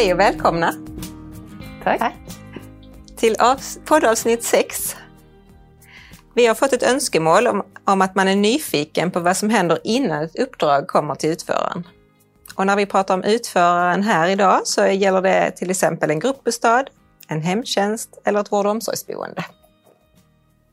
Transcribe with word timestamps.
Hej 0.00 0.12
och 0.12 0.20
välkomna! 0.20 0.72
Tack. 1.84 1.98
Tack. 1.98 2.14
Till 3.16 3.36
poddavsnitt 3.84 4.42
6. 4.42 4.96
Vi 6.34 6.46
har 6.46 6.54
fått 6.54 6.72
ett 6.72 6.82
önskemål 6.82 7.46
om, 7.46 7.62
om 7.84 8.02
att 8.02 8.14
man 8.14 8.28
är 8.28 8.36
nyfiken 8.36 9.10
på 9.10 9.20
vad 9.20 9.36
som 9.36 9.50
händer 9.50 9.78
innan 9.84 10.24
ett 10.24 10.38
uppdrag 10.38 10.88
kommer 10.88 11.14
till 11.14 11.30
utföraren. 11.30 11.86
Och 12.56 12.66
när 12.66 12.76
vi 12.76 12.86
pratar 12.86 13.14
om 13.14 13.24
utföraren 13.24 14.02
här 14.02 14.28
idag 14.28 14.60
så 14.64 14.86
gäller 14.86 15.22
det 15.22 15.50
till 15.50 15.70
exempel 15.70 16.10
en 16.10 16.20
gruppbostad, 16.20 16.84
en 17.28 17.40
hemtjänst 17.40 18.20
eller 18.24 18.40
ett 18.40 18.52
vård 18.52 18.66
och 18.66 18.72
omsorgsboende. 18.72 19.44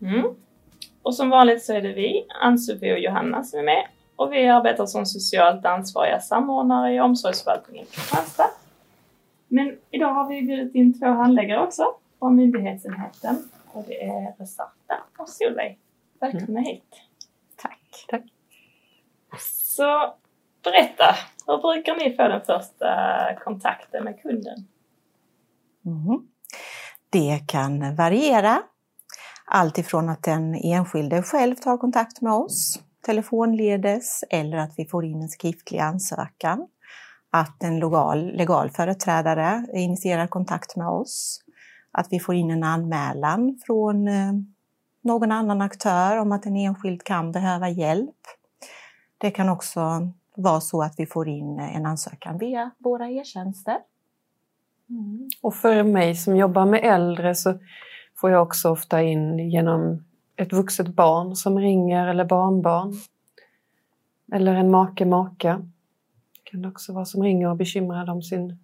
Mm. 0.02 0.26
Och 1.04 1.16
som 1.16 1.30
vanligt 1.30 1.66
så 1.66 1.74
är 1.74 1.82
det 1.82 1.94
vi, 1.94 2.26
Ann-Sofie 2.42 2.94
och 2.94 3.00
Johanna, 3.00 3.44
som 3.44 3.60
är 3.60 3.64
med 3.64 3.88
och 4.16 4.34
vi 4.34 4.48
arbetar 4.48 4.86
som 4.86 5.06
socialt 5.06 5.66
ansvariga 5.66 6.20
samordnare 6.20 6.94
i 6.94 7.00
omsorgsförvaltningen 7.00 7.86
i 7.86 7.90
Kristianstad. 7.96 8.50
Men 9.48 9.78
idag 9.92 10.14
har 10.14 10.30
vi 10.30 10.42
bjudit 10.42 10.76
in 10.76 11.00
två 11.00 11.06
handläggare 11.06 11.64
också 11.64 11.84
från 12.20 12.36
myndighetsenheten 12.36 13.38
och 13.72 13.84
det 13.88 14.04
är 14.04 14.36
Resarta 14.40 15.04
och 15.18 15.30
Solveig. 15.30 15.80
Välkomna 16.20 16.60
mm. 16.60 16.64
hit! 16.64 17.02
Tack! 17.56 18.06
Tack! 18.08 18.24
Så 19.50 20.14
berätta, 20.64 21.16
hur 21.48 21.58
brukar 21.58 21.96
ni 21.96 22.16
få 22.16 22.28
den 22.28 22.42
första 22.42 22.90
kontakten 23.44 24.04
med 24.04 24.22
kunden? 24.22 24.68
Mm. 25.86 26.28
Det 27.10 27.40
kan 27.48 27.96
variera. 27.96 28.62
Allt 29.46 29.78
ifrån 29.78 30.10
att 30.10 30.24
den 30.24 30.56
enskilde 30.56 31.24
själv 31.24 31.56
tar 31.56 31.78
kontakt 31.78 32.22
med 32.22 32.34
oss 32.34 32.80
telefonledes 33.08 34.24
eller 34.30 34.58
att 34.58 34.74
vi 34.78 34.86
får 34.86 35.06
in 35.06 35.22
en 35.22 35.30
skriftlig 35.30 35.80
ansökan. 35.80 36.68
Att 37.30 37.64
en 37.64 37.80
legal, 37.80 38.26
legal 38.26 38.70
företrädare 38.70 39.66
initierar 39.74 40.28
kontakt 40.28 40.76
med 40.76 40.88
oss. 40.88 41.42
Att 41.92 42.08
vi 42.12 42.20
får 42.20 42.36
in 42.36 42.52
en 42.52 42.64
anmälan 42.64 43.60
från 43.66 44.08
eh, 44.08 44.34
någon 45.02 45.32
annan 45.32 45.62
aktör 45.62 46.18
om 46.18 46.32
att 46.32 46.46
en 46.46 46.56
enskild 46.56 47.04
kan 47.04 47.32
behöva 47.32 47.70
hjälp. 47.70 48.16
Det 49.18 49.32
kan 49.32 49.50
också 49.50 50.12
vara 50.36 50.62
så 50.62 50.82
att 50.82 50.94
vi 50.98 51.06
får 51.06 51.28
in 51.28 51.60
en 51.60 51.86
ansökan 51.86 52.38
via 52.38 52.72
våra 52.78 53.10
e-tjänster. 53.10 53.78
Mm. 54.90 55.30
Och 55.42 55.56
för 55.56 55.84
mig 55.84 56.16
som 56.16 56.38
jobbar 56.38 56.66
med 56.66 56.80
äldre 56.84 57.36
så 57.36 57.60
får 58.16 58.32
jag 58.32 58.44
också 58.44 58.70
ofta 58.70 59.02
in 59.02 59.40
genom 59.50 60.06
ett 60.36 60.54
vuxet 60.54 60.88
barn 60.88 61.36
som 61.36 61.60
ringer 61.60 62.08
eller 62.08 62.26
barnbarn. 62.26 62.94
Eller 64.34 64.56
en 64.56 64.72
make, 64.72 65.06
maka. 65.06 65.62
Kan 66.52 66.62
det 66.62 66.68
också 66.68 66.94
vara 66.94 67.06
som 67.06 67.24
ringer 67.24 67.50
och 67.50 67.58
bekymrar 67.58 68.10
om 68.10 68.22
sin 68.22 68.58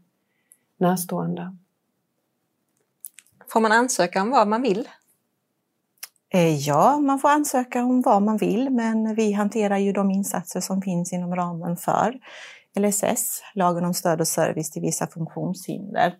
närstående. 0.77 1.57
Får 3.49 3.61
man 3.61 3.71
ansöka 3.71 4.21
om 4.21 4.29
vad 4.29 4.47
man 4.47 4.61
vill? 4.61 4.89
Eh, 6.29 6.55
ja, 6.55 6.99
man 6.99 7.19
får 7.19 7.29
ansöka 7.29 7.83
om 7.83 8.01
vad 8.01 8.21
man 8.21 8.37
vill, 8.37 8.69
men 8.69 9.15
vi 9.15 9.31
hanterar 9.31 9.77
ju 9.77 9.91
de 9.91 10.11
insatser 10.11 10.59
som 10.59 10.81
finns 10.81 11.13
inom 11.13 11.35
ramen 11.35 11.77
för 11.77 12.19
LSS, 12.79 13.43
lagen 13.53 13.85
om 13.85 13.93
stöd 13.93 14.21
och 14.21 14.27
service 14.27 14.71
till 14.71 14.81
vissa 14.81 15.07
funktionshinder. 15.07 16.15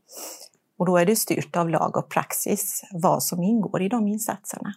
Och 0.78 0.86
då 0.86 0.98
är 0.98 1.06
det 1.06 1.16
styrt 1.16 1.56
av 1.56 1.70
lag 1.70 1.98
och 1.98 2.10
praxis 2.10 2.84
vad 2.92 3.24
som 3.24 3.44
ingår 3.44 3.82
i 3.82 3.90
de 3.90 4.08
insatserna. 4.08 4.74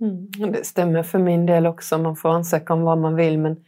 Mm, 0.00 0.52
det 0.52 0.66
stämmer 0.66 1.02
för 1.02 1.18
min 1.18 1.46
del 1.46 1.66
också, 1.66 1.98
man 1.98 2.16
får 2.16 2.28
ansöka 2.28 2.72
om 2.72 2.82
vad 2.82 2.98
man 2.98 3.14
vill 3.14 3.38
men 3.38 3.64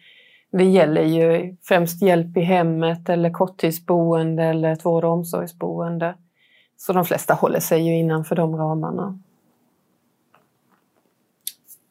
det 0.59 0.65
gäller 0.65 1.03
ju 1.03 1.57
främst 1.63 2.03
hjälp 2.03 2.37
i 2.37 2.41
hemmet 2.41 3.09
eller 3.09 3.31
korttidsboende 3.31 4.45
eller 4.45 4.73
ett 4.73 4.85
vård 4.85 5.05
och 5.05 5.13
omsorgsboende. 5.13 6.15
Så 6.77 6.93
de 6.93 7.05
flesta 7.05 7.35
håller 7.35 7.61
sig 7.61 7.83
ju 7.83 7.99
innanför 7.99 8.37
de 8.37 8.57
ramarna. 8.57 9.19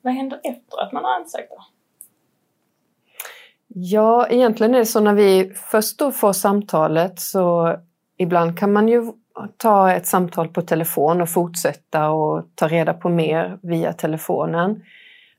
Vad 0.02 0.14
händer 0.14 0.40
efter 0.44 0.81
att 0.81 0.92
man 0.92 1.03
har 1.03 1.16
ansökt 1.16 1.50
då? 1.50 1.64
Ja, 3.68 4.28
egentligen 4.28 4.76
är 4.76 4.80
det 4.80 4.86
så 4.86 5.00
när 5.00 5.14
vi 5.14 5.52
först 5.56 6.00
då 6.00 6.12
får 6.12 6.34
samtalet 6.34 7.20
så 7.20 7.76
ibland 8.18 8.59
kan 8.59 8.74
man 8.74 8.88
ju 8.88 9.12
ta 9.58 9.92
ett 9.92 10.08
samtal 10.08 10.47
på 10.47 10.62
telefon 10.62 11.22
och 11.22 11.30
fortsätta 11.30 12.09
och 12.09 12.46
ta 12.56 12.68
reda 12.68 12.94
på 12.94 13.09
mer 13.09 13.59
via 13.62 13.94
telefonen. 13.94 14.84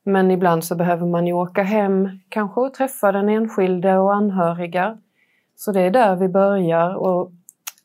Men 0.08 0.30
ibland 0.30 0.64
så 0.64 0.74
behöver 0.74 1.06
man 1.06 1.26
ju 1.26 1.32
åka 1.32 1.62
hem 1.62 2.08
kanske 2.28 2.60
och 2.60 2.74
träffa 2.74 3.12
den 3.12 3.28
enskilde 3.28 3.98
och 3.98 4.14
anhöriga. 4.14 4.98
Så 5.56 5.72
det 5.72 5.80
är 5.80 5.90
där 5.90 6.16
vi 6.16 6.28
börjar 6.28 6.94
och 6.94 7.32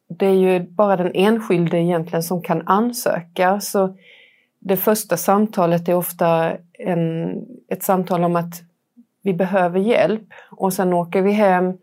det 0.08 0.26
är 0.26 0.34
ju 0.34 0.60
bara 0.60 0.96
den 0.96 1.12
enskilde 1.16 1.78
egentligen 1.78 2.24
som 2.24 2.42
kan 2.42 2.68
ansöka. 2.68 3.60
Så 3.60 3.96
det 4.60 4.78
första 4.78 5.18
samtalet 5.18 5.90
är 5.90 5.94
ofta 5.94 6.54
en, 6.74 7.32
ett 7.70 7.84
samtal 7.84 8.24
om 8.24 8.36
att 8.36 8.62
vi 9.22 9.34
behöver 9.34 9.80
hjälp 9.80 10.28
och 10.52 10.74
sen 10.74 10.94
åker 10.94 11.22
vi 11.22 11.32
hem 11.32 11.78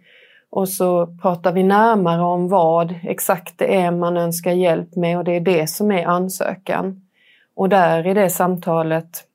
och 0.50 0.68
så 0.68 1.06
pratar 1.22 1.52
vi 1.52 1.62
närmare 1.62 2.22
om 2.22 2.48
vad 2.48 2.94
exakt 3.02 3.58
det 3.58 3.76
är 3.76 3.90
man 3.90 4.16
önskar 4.16 4.52
hjälp 4.52 4.96
med 4.96 5.18
och 5.18 5.24
det 5.24 5.36
är 5.36 5.40
det 5.40 5.66
som 5.66 5.90
är 5.90 6.06
ansökan. 6.06 7.02
Och 7.54 7.68
där 7.68 8.06
i 8.06 8.14
det 8.14 8.30
samtalet 8.30 9.27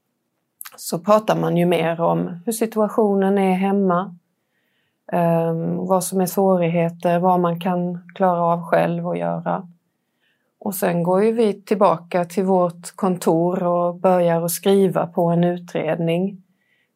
så 0.75 1.00
pratar 1.00 1.35
man 1.35 1.57
ju 1.57 1.66
mer 1.66 2.01
om 2.01 2.41
hur 2.45 2.53
situationen 2.53 3.38
är 3.38 3.53
hemma, 3.53 4.16
ehm, 5.11 5.78
vad 5.78 6.03
som 6.03 6.22
är 6.22 6.25
svårigheter, 6.25 7.19
vad 7.19 7.39
man 7.39 7.59
kan 7.59 8.11
klara 8.16 8.41
av 8.41 8.61
själv 8.61 9.07
och 9.07 9.17
göra. 9.17 9.67
Och 10.59 10.75
sen 10.75 11.03
går 11.03 11.23
ju 11.23 11.31
vi 11.31 11.61
tillbaka 11.61 12.25
till 12.25 12.44
vårt 12.44 12.95
kontor 12.95 13.63
och 13.63 13.95
börjar 13.95 14.41
att 14.41 14.51
skriva 14.51 15.07
på 15.07 15.25
en 15.25 15.44
utredning 15.44 16.44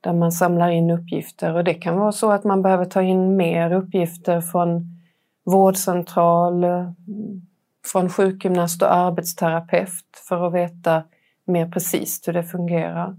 där 0.01 0.13
man 0.13 0.31
samlar 0.31 0.69
in 0.69 0.91
uppgifter 0.91 1.53
och 1.53 1.63
det 1.63 1.73
kan 1.73 1.97
vara 1.97 2.11
så 2.11 2.31
att 2.31 2.43
man 2.43 2.61
behöver 2.61 2.85
ta 2.85 3.01
in 3.01 3.35
mer 3.35 3.73
uppgifter 3.73 4.41
från 4.41 4.97
vårdcentral, 5.45 6.65
från 7.91 8.09
sjukgymnast 8.09 8.81
och 8.81 8.93
arbetsterapeut 8.93 10.05
för 10.27 10.47
att 10.47 10.53
veta 10.53 11.03
mer 11.45 11.71
precis 11.71 12.27
hur 12.27 12.33
det 12.33 12.43
fungerar. 12.43 13.15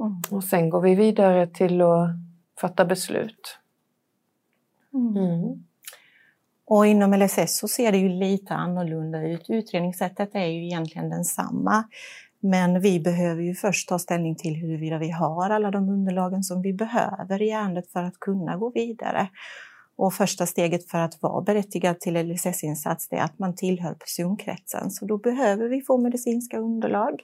Mm. 0.00 0.22
Och 0.30 0.44
sen 0.44 0.70
går 0.70 0.80
vi 0.80 0.94
vidare 0.94 1.46
till 1.46 1.80
att 1.80 2.10
fatta 2.60 2.84
beslut. 2.84 3.58
Mm. 4.94 5.16
mm. 5.16 5.64
Och 6.64 6.86
inom 6.86 7.14
LSS 7.14 7.58
så 7.58 7.68
ser 7.68 7.92
det 7.92 7.98
ju 7.98 8.08
lite 8.08 8.54
annorlunda 8.54 9.22
ut. 9.22 9.50
Utredningssättet 9.50 10.34
är 10.34 10.46
ju 10.46 10.64
egentligen 10.64 11.10
densamma. 11.10 11.84
Men 12.40 12.80
vi 12.80 13.00
behöver 13.00 13.42
ju 13.42 13.54
först 13.54 13.88
ta 13.88 13.98
ställning 13.98 14.36
till 14.36 14.54
huruvida 14.54 14.98
vi 14.98 15.10
har 15.10 15.50
alla 15.50 15.70
de 15.70 15.88
underlagen 15.88 16.42
som 16.42 16.62
vi 16.62 16.72
behöver 16.72 17.42
i 17.42 17.50
ärendet 17.50 17.92
för 17.92 18.02
att 18.02 18.20
kunna 18.20 18.56
gå 18.56 18.70
vidare. 18.70 19.28
Och 19.96 20.14
första 20.14 20.46
steget 20.46 20.90
för 20.90 20.98
att 20.98 21.22
vara 21.22 21.42
berättigad 21.42 22.00
till 22.00 22.32
LSS-insats 22.32 23.08
är 23.10 23.22
att 23.22 23.38
man 23.38 23.56
tillhör 23.56 23.94
personkretsen. 23.94 24.90
Så 24.90 25.06
då 25.06 25.18
behöver 25.18 25.68
vi 25.68 25.82
få 25.82 25.98
medicinska 25.98 26.58
underlag 26.58 27.20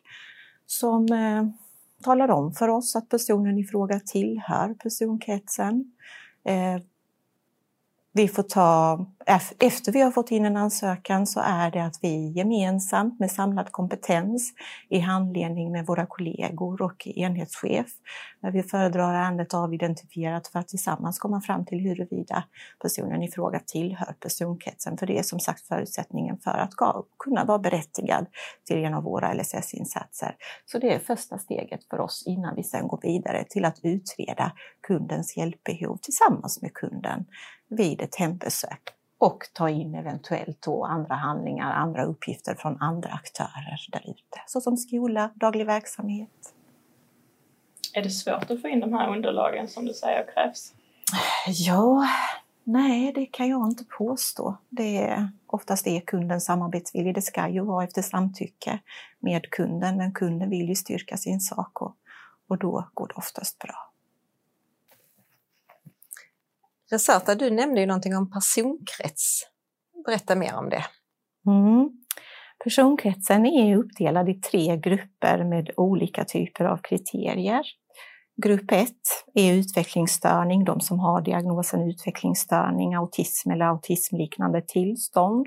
som 0.67 1.13
eh, 1.13 1.45
talar 2.05 2.31
om 2.31 2.53
för 2.53 2.69
oss 2.69 2.97
att 2.97 3.09
personen 3.09 3.59
i 3.59 3.65
fråga 3.65 4.01
tillhör 4.01 4.75
personkretsen. 4.75 5.93
Eh, 6.45 6.83
vi 8.17 8.29
får 8.29 8.43
ta, 8.43 9.07
efter 9.59 9.93
vi 9.93 10.01
har 10.01 10.11
fått 10.11 10.31
in 10.31 10.45
en 10.45 10.57
ansökan 10.57 11.27
så 11.27 11.41
är 11.41 11.71
det 11.71 11.85
att 11.85 11.99
vi 12.03 12.33
gemensamt 12.37 13.21
med 13.21 13.31
samlad 13.31 13.73
kompetens 13.73 14.53
i 14.89 14.99
handledning 14.99 15.73
med 15.73 15.87
våra 15.87 16.07
kollegor 16.07 16.83
och 16.83 17.07
enhetschef, 17.07 17.87
när 18.41 18.51
vi 18.51 18.63
föredrar 18.63 19.15
ärendet 19.15 19.55
avidentifierat 19.55 20.49
för 20.49 20.59
att 20.59 20.69
tillsammans 20.69 21.19
komma 21.19 21.41
fram 21.41 21.65
till 21.65 21.81
huruvida 21.81 22.45
personen 22.83 23.23
i 23.23 23.31
fråga 23.31 23.61
tillhör 23.67 24.15
personkretsen. 24.21 24.99
För 24.99 25.07
det 25.07 25.19
är 25.19 25.23
som 25.23 25.41
sagt 25.41 25.67
förutsättningen 25.67 26.39
för 26.39 26.59
att 26.59 26.71
kunna 27.19 27.45
vara 27.45 27.59
berättigad 27.59 28.27
till 28.67 28.85
en 28.85 28.95
av 28.95 29.03
våra 29.03 29.33
LSS-insatser. 29.35 30.35
Så 30.65 30.79
det 30.79 30.95
är 30.95 30.99
första 30.99 31.39
steget 31.39 31.85
för 31.91 32.01
oss 32.01 32.23
innan 32.27 32.57
vi 32.57 32.63
sen 32.63 32.89
går 32.89 33.01
vidare 33.03 33.45
till 33.51 33.65
att 33.65 33.81
utreda 33.83 34.53
kundens 34.87 35.37
hjälpbehov 35.37 35.97
tillsammans 35.97 36.63
med 36.63 36.75
kunden 36.75 37.25
vid 37.69 38.01
ett 38.01 38.15
hembesök 38.15 38.97
och 39.19 39.45
ta 39.53 39.71
in 39.71 39.95
eventuellt 39.95 40.63
då 40.63 40.85
andra 40.85 41.15
handlingar, 41.15 41.73
andra 41.73 42.05
uppgifter 42.05 42.55
från 42.55 42.83
andra 42.83 43.11
aktörer 43.11 43.87
där 43.93 44.11
ute, 44.11 44.41
såsom 44.47 44.77
skola, 44.77 45.31
daglig 45.35 45.67
verksamhet. 45.67 46.55
Är 47.95 48.03
det 48.03 48.11
svårt 48.11 48.51
att 48.51 48.63
få 48.63 48.69
in 48.69 48.81
de 48.81 48.93
här 48.93 49.09
underlagen 49.17 49.69
som 49.69 49.87
du 49.87 49.95
säger 49.95 50.27
krävs? 50.35 50.75
Ja, 51.47 52.09
nej 52.65 53.13
det 53.13 53.27
kan 53.27 53.49
jag 53.49 53.67
inte 53.67 53.85
påstå. 53.99 54.57
Det 54.69 54.97
är, 55.03 55.29
oftast 55.47 55.87
är 55.87 56.01
kunden 56.01 56.41
samarbetsvillig. 56.41 57.15
Det 57.15 57.23
ska 57.23 57.49
ju 57.49 57.61
vara 57.61 57.85
efter 57.85 58.03
samtycke 58.03 58.79
med 59.21 59.51
kunden, 59.51 59.97
men 59.97 60.13
kunden 60.13 60.51
vill 60.51 60.69
ju 60.69 60.75
styrka 60.75 61.17
sin 61.17 61.41
sak 61.41 61.83
och, 61.83 61.97
och 62.49 62.59
då 62.59 62.89
går 62.95 63.09
det 63.09 63.15
oftast 63.15 63.59
bra. 63.59 63.93
Reserta, 66.91 67.35
du 67.35 67.51
nämnde 67.51 67.81
ju 67.81 67.87
någonting 67.87 68.17
om 68.17 68.31
personkrets. 68.31 69.43
berätta 70.07 70.35
mer 70.35 70.57
om 70.57 70.69
det? 70.69 70.85
Mm. 71.47 71.91
Personkretsen 72.65 73.47
är 73.47 73.77
uppdelad 73.77 74.29
i 74.29 74.35
tre 74.35 74.77
grupper 74.77 75.45
med 75.45 75.71
olika 75.77 76.25
typer 76.25 76.65
av 76.65 76.77
kriterier. 76.77 77.63
Grupp 78.43 78.73
1 78.73 78.91
är 79.35 79.55
utvecklingsstörning, 79.55 80.65
de 80.65 80.81
som 80.81 80.99
har 80.99 81.21
diagnosen 81.21 81.89
utvecklingsstörning, 81.89 82.95
autism 82.95 83.51
eller 83.51 83.65
autismliknande 83.65 84.63
tillstånd. 84.69 85.47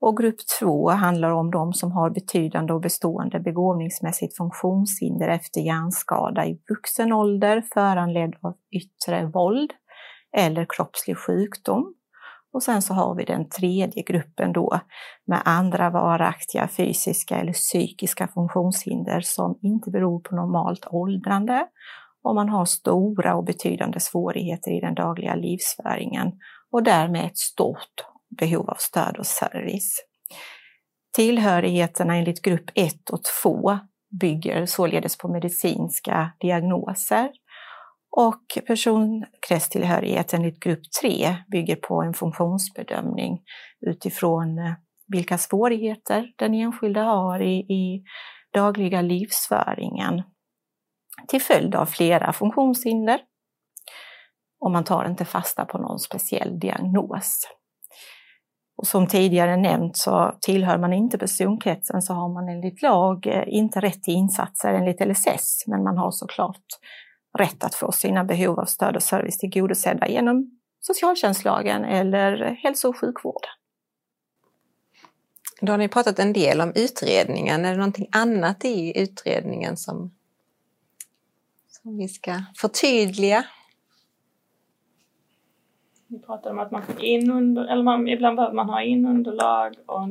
Och 0.00 0.16
grupp 0.16 0.36
2 0.60 0.90
handlar 0.90 1.30
om 1.30 1.50
de 1.50 1.72
som 1.72 1.92
har 1.92 2.10
betydande 2.10 2.72
och 2.72 2.80
bestående 2.80 3.40
begåvningsmässigt 3.40 4.36
funktionshinder 4.36 5.28
efter 5.28 5.60
hjärnskada 5.60 6.46
i 6.46 6.60
vuxen 6.68 7.12
ålder 7.12 7.62
föranledd 7.74 8.34
av 8.42 8.54
yttre 8.70 9.26
våld 9.26 9.72
eller 10.36 10.66
kroppslig 10.68 11.18
sjukdom. 11.18 11.94
Och 12.52 12.62
sen 12.62 12.82
så 12.82 12.94
har 12.94 13.14
vi 13.14 13.24
den 13.24 13.48
tredje 13.48 14.02
gruppen 14.02 14.52
då 14.52 14.80
med 15.26 15.42
andra 15.44 15.90
varaktiga 15.90 16.68
fysiska 16.68 17.36
eller 17.36 17.52
psykiska 17.52 18.28
funktionshinder 18.28 19.20
som 19.20 19.58
inte 19.62 19.90
beror 19.90 20.20
på 20.20 20.34
normalt 20.34 20.86
åldrande 20.90 21.66
och 22.22 22.34
man 22.34 22.48
har 22.48 22.64
stora 22.64 23.34
och 23.34 23.44
betydande 23.44 24.00
svårigheter 24.00 24.70
i 24.70 24.80
den 24.80 24.94
dagliga 24.94 25.34
livsföringen 25.34 26.32
och 26.70 26.82
därmed 26.82 27.24
ett 27.24 27.38
stort 27.38 28.04
behov 28.38 28.70
av 28.70 28.76
stöd 28.78 29.16
och 29.18 29.26
service. 29.26 30.02
Tillhörigheterna 31.16 32.16
enligt 32.16 32.42
grupp 32.42 32.70
1 32.74 33.10
och 33.10 33.20
2 33.42 33.78
bygger 34.20 34.66
således 34.66 35.18
på 35.18 35.28
medicinska 35.28 36.32
diagnoser 36.40 37.30
och 38.16 38.58
personkretstillhörighet 38.66 40.34
enligt 40.34 40.60
grupp 40.60 40.80
3 41.02 41.36
bygger 41.52 41.76
på 41.76 42.02
en 42.02 42.14
funktionsbedömning 42.14 43.40
utifrån 43.86 44.58
eh, 44.58 44.72
vilka 45.08 45.38
svårigheter 45.38 46.32
den 46.38 46.54
enskilde 46.54 47.00
har 47.00 47.40
i, 47.40 47.56
i 47.58 48.02
dagliga 48.54 49.02
livsföringen 49.02 50.22
till 51.28 51.42
följd 51.42 51.74
av 51.74 51.86
flera 51.86 52.32
funktionshinder. 52.32 53.20
Och 54.60 54.70
man 54.70 54.84
tar 54.84 55.08
inte 55.08 55.24
fasta 55.24 55.64
på 55.64 55.78
någon 55.78 55.98
speciell 55.98 56.58
diagnos. 56.58 57.40
Och 58.76 58.86
som 58.86 59.06
tidigare 59.06 59.56
nämnt 59.56 59.96
så 59.96 60.34
tillhör 60.40 60.78
man 60.78 60.92
inte 60.92 61.18
personkretsen 61.18 62.02
så 62.02 62.14
har 62.14 62.34
man 62.34 62.48
enligt 62.48 62.82
lag 62.82 63.26
eh, 63.26 63.44
inte 63.46 63.80
rätt 63.80 64.02
till 64.02 64.14
insatser 64.14 64.74
enligt 64.74 65.06
LSS, 65.06 65.64
men 65.66 65.82
man 65.82 65.98
har 65.98 66.10
såklart 66.10 66.64
rätt 67.36 67.64
att 67.64 67.74
få 67.74 67.92
sina 67.92 68.24
behov 68.24 68.60
av 68.60 68.64
stöd 68.64 68.96
och 68.96 69.02
service 69.02 69.38
tillgodosedda 69.38 70.08
genom 70.08 70.58
socialtjänstlagen 70.80 71.84
eller 71.84 72.36
hälso 72.62 72.88
och 72.88 72.96
sjukvården. 72.96 73.50
Då 75.60 75.72
har 75.72 75.78
ni 75.78 75.88
pratat 75.88 76.18
en 76.18 76.32
del 76.32 76.60
om 76.60 76.72
utredningen. 76.74 77.64
Är 77.64 77.70
det 77.70 77.76
någonting 77.76 78.08
annat 78.12 78.64
i 78.64 79.02
utredningen 79.02 79.76
som, 79.76 80.14
som 81.68 81.96
vi 81.96 82.08
ska 82.08 82.42
förtydliga? 82.56 83.44
Vi 86.06 86.18
pratade 86.18 86.50
om 86.50 86.58
att 86.58 86.70
man 86.70 86.82
får 86.82 87.04
in 87.04 87.30
under, 87.30 87.64
eller 87.64 87.82
man, 87.82 88.08
ibland 88.08 88.36
behöver 88.36 88.54
man 88.54 88.70
ha 88.70 88.82
in 88.82 89.06
underlag 89.06 89.74
och 89.86 90.08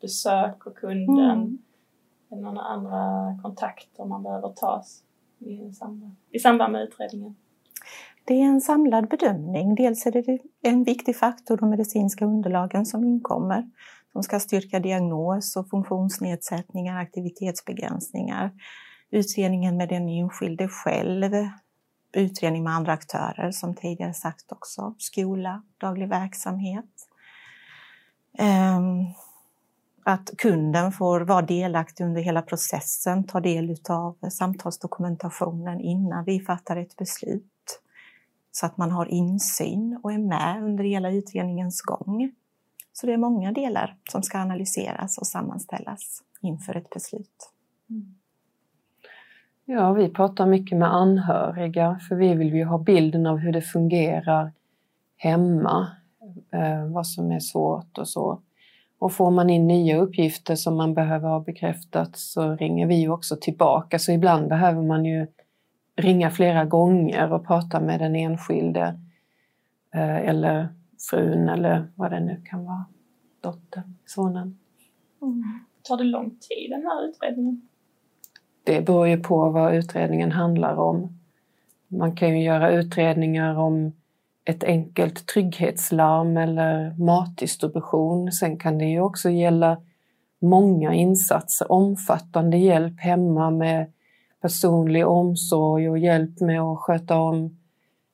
besök 0.00 0.66
och 0.66 0.76
kunden. 0.76 1.58
Mm. 2.30 2.42
Några 2.42 2.60
andra 2.60 3.38
kontakter 3.42 4.04
man 4.04 4.22
behöver 4.22 4.48
tas 4.48 5.02
i 5.40 5.72
samband, 5.72 6.16
i 6.30 6.38
samband 6.38 6.72
med 6.72 6.82
utredningen? 6.82 7.36
Det 8.24 8.34
är 8.34 8.44
en 8.44 8.60
samlad 8.60 9.08
bedömning. 9.08 9.74
Dels 9.74 10.06
är 10.06 10.12
det 10.12 10.38
en 10.62 10.84
viktig 10.84 11.16
faktor, 11.16 11.56
de 11.56 11.70
medicinska 11.70 12.24
underlagen 12.24 12.86
som 12.86 13.04
inkommer, 13.04 13.70
som 14.12 14.22
ska 14.22 14.40
styrka 14.40 14.80
diagnos 14.80 15.56
och 15.56 15.70
funktionsnedsättningar, 15.70 17.00
aktivitetsbegränsningar. 17.00 18.50
Utredningen 19.10 19.76
med 19.76 19.88
den 19.88 20.08
enskilde 20.08 20.68
själv, 20.68 21.32
utredning 22.12 22.64
med 22.64 22.72
andra 22.72 22.92
aktörer 22.92 23.50
som 23.50 23.74
tidigare 23.74 24.14
sagt 24.14 24.52
också, 24.52 24.94
skola, 24.98 25.62
daglig 25.78 26.08
verksamhet. 26.08 26.84
Ehm, 28.38 29.04
att 30.08 30.30
kunden 30.38 30.92
får 30.92 31.20
vara 31.20 31.42
delaktig 31.42 32.04
under 32.04 32.20
hela 32.20 32.42
processen, 32.42 33.24
ta 33.24 33.40
del 33.40 33.76
av 33.88 34.16
samtalsdokumentationen 34.30 35.80
innan 35.80 36.24
vi 36.24 36.40
fattar 36.40 36.76
ett 36.76 36.96
beslut. 36.96 37.80
Så 38.52 38.66
att 38.66 38.76
man 38.76 38.90
har 38.90 39.06
insyn 39.06 40.00
och 40.02 40.12
är 40.12 40.18
med 40.18 40.62
under 40.64 40.84
hela 40.84 41.10
utredningens 41.10 41.82
gång. 41.82 42.32
Så 42.92 43.06
det 43.06 43.12
är 43.12 43.16
många 43.16 43.52
delar 43.52 43.96
som 44.10 44.22
ska 44.22 44.38
analyseras 44.38 45.18
och 45.18 45.26
sammanställas 45.26 46.22
inför 46.40 46.76
ett 46.76 46.90
beslut. 46.90 47.52
Mm. 47.90 48.14
Ja, 49.64 49.92
vi 49.92 50.08
pratar 50.08 50.46
mycket 50.46 50.78
med 50.78 50.94
anhöriga 50.94 52.00
för 52.08 52.16
vi 52.16 52.34
vill 52.34 52.54
ju 52.54 52.64
ha 52.64 52.78
bilden 52.78 53.26
av 53.26 53.36
hur 53.38 53.52
det 53.52 53.62
fungerar 53.62 54.52
hemma, 55.16 55.88
eh, 56.52 56.86
vad 56.86 57.06
som 57.06 57.32
är 57.32 57.40
svårt 57.40 57.98
och 57.98 58.08
så. 58.08 58.42
Och 58.98 59.12
får 59.12 59.30
man 59.30 59.50
in 59.50 59.66
nya 59.66 59.96
uppgifter 59.96 60.54
som 60.54 60.76
man 60.76 60.94
behöver 60.94 61.28
ha 61.28 61.40
bekräftat 61.40 62.16
så 62.16 62.56
ringer 62.56 62.86
vi 62.86 63.08
också 63.08 63.36
tillbaka. 63.36 63.98
Så 63.98 64.12
ibland 64.12 64.48
behöver 64.48 64.82
man 64.82 65.04
ju 65.04 65.26
ringa 65.96 66.30
flera 66.30 66.64
gånger 66.64 67.32
och 67.32 67.46
prata 67.46 67.80
med 67.80 68.00
den 68.00 68.16
enskilde 68.16 69.00
eh, 69.94 70.16
eller 70.16 70.68
frun 71.10 71.48
eller 71.48 71.88
vad 71.94 72.10
det 72.10 72.20
nu 72.20 72.42
kan 72.44 72.64
vara, 72.64 72.84
dottern, 73.40 73.94
sonen. 74.06 74.58
Mm. 75.22 75.42
Tar 75.82 75.96
det 75.96 76.04
lång 76.04 76.30
tid 76.30 76.70
den 76.70 76.82
här 76.82 77.08
utredningen? 77.08 77.68
Det 78.64 78.86
beror 78.86 79.08
ju 79.08 79.20
på 79.20 79.50
vad 79.50 79.74
utredningen 79.74 80.32
handlar 80.32 80.76
om. 80.76 81.18
Man 81.88 82.16
kan 82.16 82.38
ju 82.38 82.44
göra 82.44 82.70
utredningar 82.70 83.58
om 83.58 83.92
ett 84.48 84.64
enkelt 84.64 85.26
trygghetslarm 85.26 86.36
eller 86.36 86.94
matdistribution. 86.98 88.32
Sen 88.32 88.58
kan 88.58 88.78
det 88.78 88.84
ju 88.84 89.00
också 89.00 89.30
gälla 89.30 89.76
många 90.40 90.94
insatser, 90.94 91.72
omfattande 91.72 92.56
hjälp 92.56 93.00
hemma 93.00 93.50
med 93.50 93.92
personlig 94.40 95.06
omsorg 95.06 95.90
och 95.90 95.98
hjälp 95.98 96.40
med 96.40 96.60
att 96.60 96.78
sköta 96.78 97.18
om 97.18 97.58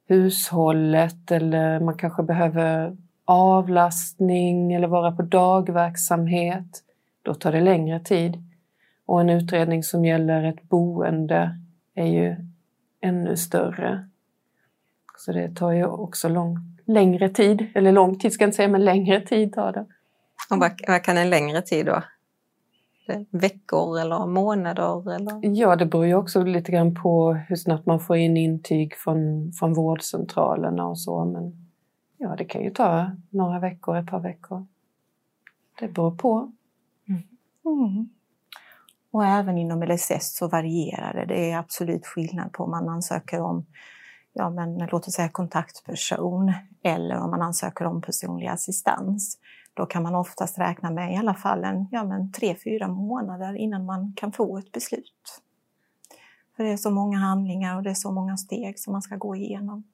hushållet 0.08 1.30
eller 1.30 1.80
man 1.80 1.96
kanske 1.96 2.22
behöver 2.22 2.96
avlastning 3.24 4.72
eller 4.72 4.88
vara 4.88 5.12
på 5.12 5.22
dagverksamhet. 5.22 6.82
Då 7.22 7.34
tar 7.34 7.52
det 7.52 7.60
längre 7.60 8.00
tid. 8.00 8.42
Och 9.06 9.20
en 9.20 9.30
utredning 9.30 9.82
som 9.82 10.04
gäller 10.04 10.44
ett 10.44 10.62
boende 10.62 11.58
är 11.94 12.06
ju 12.06 12.36
ännu 13.00 13.36
större. 13.36 14.08
Så 15.16 15.32
det 15.32 15.54
tar 15.54 15.72
ju 15.72 15.84
också 15.86 16.28
lång, 16.28 16.56
längre 16.86 17.28
tid, 17.28 17.66
eller 17.74 17.92
lång 17.92 18.18
tid 18.18 18.32
ska 18.32 18.42
jag 18.42 18.48
inte 18.48 18.56
säga, 18.56 18.68
men 18.68 18.84
längre 18.84 19.20
tid 19.20 19.52
tar 19.52 19.72
det. 19.72 19.86
Och 20.50 20.58
vad, 20.58 20.80
vad 20.88 21.02
kan 21.02 21.18
en 21.18 21.30
längre 21.30 21.62
tid 21.62 21.86
då? 21.86 22.02
Veckor 23.30 24.00
eller 24.00 24.26
månader? 24.26 25.14
Eller? 25.14 25.40
Ja, 25.42 25.76
det 25.76 25.86
beror 25.86 26.06
ju 26.06 26.14
också 26.14 26.42
lite 26.42 26.72
grann 26.72 26.94
på 26.94 27.32
hur 27.32 27.56
snabbt 27.56 27.86
man 27.86 28.00
får 28.00 28.16
in 28.16 28.36
intyg 28.36 28.94
från, 28.96 29.52
från 29.52 29.74
vårdcentralerna 29.74 30.86
och 30.86 30.98
så. 30.98 31.24
Men 31.24 31.68
ja, 32.18 32.34
det 32.38 32.44
kan 32.44 32.62
ju 32.62 32.70
ta 32.70 33.10
några 33.30 33.58
veckor, 33.58 33.96
ett 33.96 34.06
par 34.06 34.20
veckor. 34.20 34.66
Det 35.80 35.88
beror 35.88 36.10
på. 36.10 36.52
Mm. 37.08 37.22
Mm. 37.64 38.08
Och 39.10 39.24
även 39.24 39.58
inom 39.58 39.82
LSS 39.82 40.36
så 40.36 40.48
varierar 40.48 41.14
det. 41.14 41.34
Det 41.34 41.50
är 41.50 41.58
absolut 41.58 42.06
skillnad 42.06 42.52
på 42.52 42.64
om 42.64 42.70
man 42.70 42.88
ansöker 42.88 43.40
om 43.40 43.66
ja, 44.34 44.50
men, 44.50 44.78
låt 44.78 45.08
oss 45.08 45.14
säga 45.14 45.28
kontaktperson 45.28 46.52
eller 46.82 47.16
om 47.16 47.30
man 47.30 47.42
ansöker 47.42 47.84
om 47.84 48.02
personlig 48.02 48.46
assistans. 48.46 49.38
Då 49.74 49.86
kan 49.86 50.02
man 50.02 50.14
oftast 50.14 50.58
räkna 50.58 50.90
med 50.90 51.12
i 51.12 51.16
alla 51.16 51.34
fall 51.34 51.64
en 51.64 51.88
ja, 51.90 52.04
men, 52.04 52.32
tre, 52.32 52.56
fyra 52.64 52.88
månader 52.88 53.56
innan 53.56 53.84
man 53.84 54.12
kan 54.16 54.32
få 54.32 54.58
ett 54.58 54.72
beslut. 54.72 55.40
För 56.56 56.64
det 56.64 56.70
är 56.70 56.76
så 56.76 56.90
många 56.90 57.18
handlingar 57.18 57.76
och 57.76 57.82
det 57.82 57.90
är 57.90 57.94
så 57.94 58.12
många 58.12 58.36
steg 58.36 58.78
som 58.78 58.92
man 58.92 59.02
ska 59.02 59.16
gå 59.16 59.36
igenom. 59.36 59.84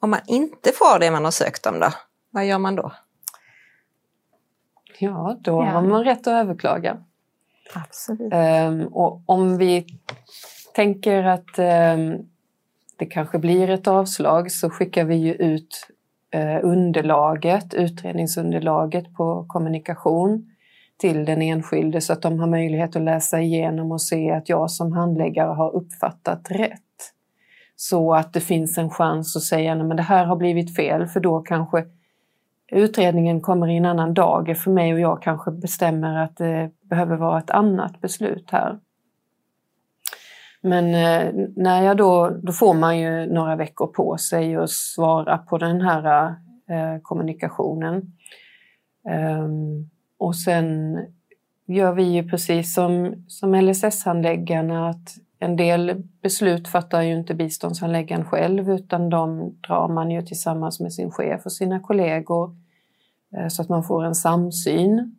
Om 0.00 0.10
man 0.10 0.20
inte 0.26 0.72
får 0.72 0.98
det 0.98 1.10
man 1.10 1.24
har 1.24 1.30
sökt 1.30 1.66
om 1.66 1.80
då, 1.80 1.90
vad 2.30 2.46
gör 2.46 2.58
man 2.58 2.76
då? 2.76 2.92
Ja, 4.98 5.36
då 5.40 5.52
ja. 5.52 5.70
har 5.70 5.82
man 5.82 6.04
rätt 6.04 6.26
att 6.26 6.32
överklaga. 6.32 7.04
Absolut. 7.74 8.32
Um, 8.32 8.86
och 8.86 9.22
om 9.26 9.58
vi 9.58 9.86
tänker 10.74 11.24
att 11.24 11.58
eh, 11.58 11.96
det 12.98 13.06
kanske 13.06 13.38
blir 13.38 13.70
ett 13.70 13.88
avslag 13.88 14.50
så 14.50 14.70
skickar 14.70 15.04
vi 15.04 15.14
ju 15.14 15.34
ut 15.34 15.88
eh, 16.30 16.58
underlaget, 16.62 17.74
utredningsunderlaget 17.74 19.14
på 19.14 19.44
kommunikation 19.48 20.48
till 20.96 21.24
den 21.24 21.42
enskilde 21.42 22.00
så 22.00 22.12
att 22.12 22.22
de 22.22 22.40
har 22.40 22.46
möjlighet 22.46 22.96
att 22.96 23.02
läsa 23.02 23.40
igenom 23.40 23.92
och 23.92 24.02
se 24.02 24.30
att 24.30 24.48
jag 24.48 24.70
som 24.70 24.92
handläggare 24.92 25.54
har 25.54 25.76
uppfattat 25.76 26.50
rätt. 26.50 26.80
Så 27.76 28.14
att 28.14 28.32
det 28.32 28.40
finns 28.40 28.78
en 28.78 28.90
chans 28.90 29.36
att 29.36 29.42
säga 29.42 29.72
att 29.72 29.96
det 29.96 30.02
här 30.02 30.24
har 30.24 30.36
blivit 30.36 30.76
fel 30.76 31.06
för 31.06 31.20
då 31.20 31.40
kanske 31.40 31.84
utredningen 32.72 33.40
kommer 33.40 33.68
i 33.68 33.76
en 33.76 33.86
annan 33.86 34.14
dag 34.14 34.56
för 34.56 34.70
mig 34.70 34.94
och 34.94 35.00
jag 35.00 35.22
kanske 35.22 35.50
bestämmer 35.50 36.24
att 36.24 36.36
det 36.36 36.70
behöver 36.82 37.16
vara 37.16 37.38
ett 37.38 37.50
annat 37.50 38.00
beslut 38.00 38.50
här. 38.50 38.78
Men 40.64 40.94
eh, 40.94 41.46
när 41.56 41.82
jag 41.82 41.96
då, 41.96 42.38
då 42.42 42.52
får 42.52 42.74
man 42.74 42.98
ju 42.98 43.26
några 43.26 43.56
veckor 43.56 43.86
på 43.86 44.16
sig 44.16 44.56
att 44.56 44.70
svara 44.70 45.38
på 45.38 45.58
den 45.58 45.80
här 45.80 46.26
eh, 46.68 47.00
kommunikationen. 47.02 48.12
Um, 49.44 49.90
och 50.18 50.36
sen 50.36 50.98
gör 51.66 51.92
vi 51.92 52.02
ju 52.02 52.28
precis 52.28 52.74
som, 52.74 53.24
som 53.28 53.54
LSS-handläggarna 53.54 54.88
att 54.88 55.16
en 55.38 55.56
del 55.56 56.02
beslut 56.22 56.68
fattar 56.68 57.02
ju 57.02 57.12
inte 57.12 57.34
biståndshandläggaren 57.34 58.24
själv 58.24 58.70
utan 58.70 59.10
de 59.10 59.54
drar 59.68 59.88
man 59.88 60.10
ju 60.10 60.22
tillsammans 60.22 60.80
med 60.80 60.92
sin 60.92 61.10
chef 61.10 61.44
och 61.44 61.52
sina 61.52 61.80
kollegor 61.80 62.56
eh, 63.36 63.48
så 63.48 63.62
att 63.62 63.68
man 63.68 63.84
får 63.84 64.04
en 64.04 64.14
samsyn. 64.14 65.16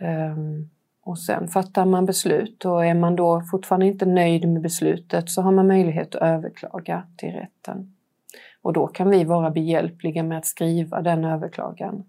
Ehm, 0.00 0.68
och 1.04 1.18
sen 1.18 1.48
fattar 1.48 1.86
man 1.86 2.06
beslut 2.06 2.64
och 2.64 2.86
är 2.86 2.94
man 2.94 3.16
då 3.16 3.42
fortfarande 3.50 3.86
inte 3.86 4.06
nöjd 4.06 4.48
med 4.48 4.62
beslutet 4.62 5.30
så 5.30 5.42
har 5.42 5.52
man 5.52 5.66
möjlighet 5.66 6.14
att 6.14 6.22
överklaga 6.22 7.06
till 7.16 7.32
rätten. 7.32 7.96
Och 8.62 8.72
då 8.72 8.86
kan 8.86 9.10
vi 9.10 9.24
vara 9.24 9.50
behjälpliga 9.50 10.22
med 10.22 10.38
att 10.38 10.46
skriva 10.46 11.02
den 11.02 11.24
överklagan. 11.24 12.04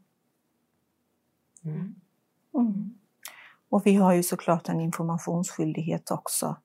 Mm. 1.63 1.95
Mm. 2.55 2.93
Och 3.69 3.81
vi 3.85 3.95
har 3.95 4.13
ju 4.13 4.23
såklart 4.23 4.69
en 4.69 4.81
informationsskyldighet 4.81 6.11
också 6.11 6.57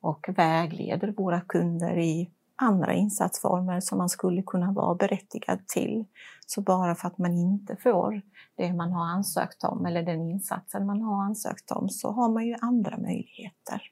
och 0.00 0.26
vägleder 0.36 1.14
våra 1.16 1.40
kunder 1.40 1.98
i 1.98 2.30
andra 2.56 2.94
insatsformer 2.94 3.80
som 3.80 3.98
man 3.98 4.08
skulle 4.08 4.42
kunna 4.42 4.72
vara 4.72 4.94
berättigad 4.94 5.68
till. 5.68 6.04
Så 6.46 6.60
bara 6.60 6.94
för 6.94 7.08
att 7.08 7.18
man 7.18 7.32
inte 7.38 7.76
får 7.76 8.22
det 8.56 8.72
man 8.72 8.92
har 8.92 9.04
ansökt 9.04 9.64
om 9.64 9.86
eller 9.86 10.02
den 10.02 10.30
insatsen 10.30 10.86
man 10.86 11.02
har 11.02 11.24
ansökt 11.24 11.70
om 11.70 11.88
så 11.88 12.10
har 12.10 12.28
man 12.28 12.46
ju 12.46 12.56
andra 12.60 12.96
möjligheter. 12.98 13.82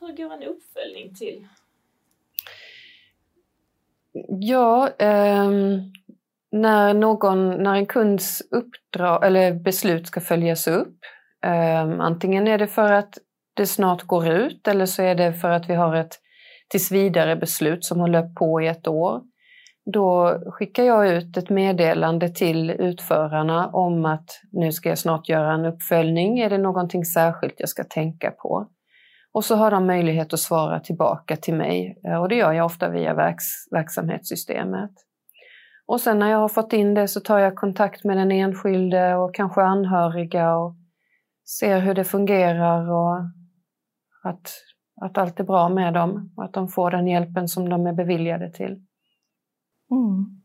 Hur 0.00 0.16
går 0.16 0.32
en 0.32 0.42
uppföljning 0.42 1.14
till? 1.14 1.46
Ja, 4.28 4.88
eh, 4.98 5.50
när, 6.50 6.94
någon, 6.94 7.62
när 7.62 7.74
en 7.74 7.86
kunds 7.86 8.42
uppdrag 8.50 9.26
eller 9.26 9.54
beslut 9.54 10.06
ska 10.06 10.20
följas 10.20 10.66
upp, 10.66 10.98
eh, 11.44 12.00
antingen 12.00 12.48
är 12.48 12.58
det 12.58 12.66
för 12.66 12.92
att 12.92 13.18
det 13.54 13.66
snart 13.66 14.02
går 14.02 14.28
ut 14.28 14.68
eller 14.68 14.86
så 14.86 15.02
är 15.02 15.14
det 15.14 15.32
för 15.32 15.50
att 15.50 15.68
vi 15.68 15.74
har 15.74 15.94
ett 15.96 16.20
tills 16.68 16.92
vidare 16.92 17.36
beslut 17.36 17.84
som 17.84 18.00
har 18.00 18.08
löpt 18.08 18.34
på 18.34 18.62
i 18.62 18.66
ett 18.66 18.88
år. 18.88 19.22
Då 19.92 20.40
skickar 20.46 20.84
jag 20.84 21.08
ut 21.08 21.36
ett 21.36 21.50
meddelande 21.50 22.28
till 22.28 22.70
utförarna 22.70 23.68
om 23.68 24.04
att 24.04 24.40
nu 24.52 24.72
ska 24.72 24.88
jag 24.88 24.98
snart 24.98 25.28
göra 25.28 25.52
en 25.52 25.64
uppföljning. 25.64 26.38
Är 26.38 26.50
det 26.50 26.58
någonting 26.58 27.04
särskilt 27.04 27.54
jag 27.58 27.68
ska 27.68 27.84
tänka 27.84 28.30
på? 28.30 28.68
Och 29.32 29.44
så 29.44 29.56
har 29.56 29.70
de 29.70 29.86
möjlighet 29.86 30.32
att 30.32 30.40
svara 30.40 30.80
tillbaka 30.80 31.36
till 31.36 31.54
mig 31.54 32.00
eh, 32.04 32.20
och 32.20 32.28
det 32.28 32.34
gör 32.34 32.52
jag 32.52 32.66
ofta 32.66 32.88
via 32.88 33.14
verks 33.14 33.44
verksamhetssystemet. 33.70 34.90
Och 35.86 36.00
sen 36.00 36.18
när 36.18 36.30
jag 36.30 36.38
har 36.38 36.48
fått 36.48 36.72
in 36.72 36.94
det 36.94 37.08
så 37.08 37.20
tar 37.20 37.38
jag 37.38 37.56
kontakt 37.56 38.04
med 38.04 38.16
den 38.16 38.32
enskilde 38.32 39.14
och 39.14 39.34
kanske 39.34 39.62
anhöriga 39.62 40.56
och 40.56 40.74
ser 41.58 41.80
hur 41.80 41.94
det 41.94 42.04
fungerar 42.04 42.90
och 42.90 43.16
att 44.24 44.50
att 45.00 45.18
allt 45.18 45.40
är 45.40 45.44
bra 45.44 45.68
med 45.68 45.94
dem 45.94 46.32
och 46.36 46.44
att 46.44 46.52
de 46.52 46.68
får 46.68 46.90
den 46.90 47.06
hjälpen 47.06 47.48
som 47.48 47.68
de 47.68 47.86
är 47.86 47.92
beviljade 47.92 48.52
till. 48.52 48.84
Mm. 49.90 50.40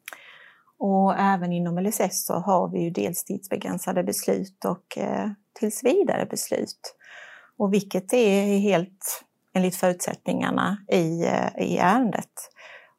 Och 0.79 1.19
även 1.19 1.51
inom 1.51 1.79
LSS 1.79 2.25
så 2.25 2.33
har 2.33 2.69
vi 2.69 2.83
ju 2.83 2.89
dels 2.89 3.23
tidsbegränsade 3.23 4.03
beslut 4.03 4.65
och 4.65 4.97
eh, 4.97 5.29
tills 5.59 5.83
vidare 5.83 6.25
beslut. 6.25 6.95
Och 7.57 7.73
vilket 7.73 8.13
är 8.13 8.59
helt 8.59 9.23
enligt 9.53 9.75
förutsättningarna 9.75 10.77
i, 10.91 11.23
eh, 11.25 11.63
i 11.65 11.77
ärendet. 11.77 12.49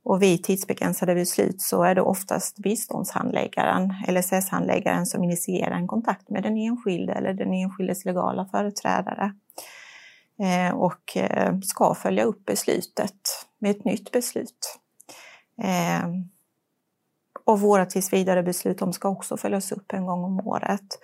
Och 0.05 0.23
vid 0.23 0.45
tidsbegränsade 0.45 1.15
beslut 1.15 1.61
så 1.61 1.83
är 1.83 1.95
det 1.95 2.03
oftast 2.03 2.59
biståndshandläggaren, 2.59 3.95
LSS-handläggaren, 4.09 5.07
som 5.07 5.25
initierar 5.25 5.77
en 5.77 5.87
kontakt 5.87 6.31
med 6.31 6.43
den 6.43 6.57
enskilde 6.57 7.13
eller 7.13 7.35
den 7.35 7.53
enskildes 7.53 8.05
legala 8.05 8.47
företrädare. 8.47 9.33
Eh, 10.39 10.75
och 10.75 11.17
eh, 11.17 11.59
ska 11.61 11.95
följa 11.95 12.25
upp 12.25 12.45
beslutet 12.45 13.47
med 13.59 13.71
ett 13.71 13.85
nytt 13.85 14.13
beslut. 14.13 14.79
Eh, 15.63 16.09
och 17.45 17.61
våra 17.61 17.87
tillsvidare-beslut 17.87 18.79
de 18.79 18.93
ska 18.93 19.09
också 19.09 19.37
följas 19.37 19.73
upp 19.73 19.93
en 19.93 20.07
gång 20.07 20.25
om 20.25 20.47
året. 20.47 20.99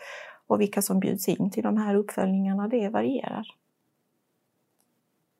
Och 0.46 0.60
vilka 0.60 0.82
som 0.82 1.00
bjuds 1.00 1.28
in 1.28 1.50
till 1.50 1.62
de 1.62 1.76
här 1.76 1.94
uppföljningarna 1.94 2.68
det 2.68 2.88
varierar. 2.88 3.46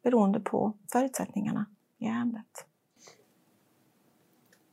Beroende 0.03 0.41
på 0.41 0.73
förutsättningarna 0.93 1.67
i 1.99 2.07
ärendet. 2.07 2.67